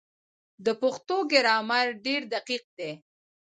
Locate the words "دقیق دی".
2.33-2.91